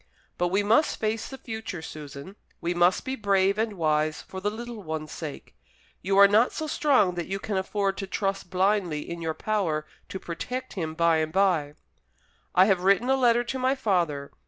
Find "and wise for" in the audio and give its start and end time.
3.59-4.41